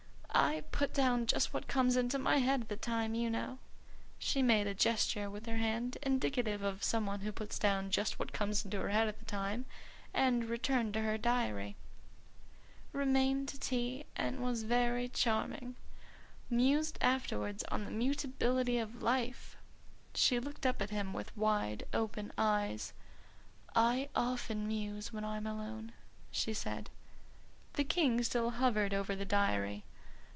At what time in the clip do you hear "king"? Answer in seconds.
27.83-28.23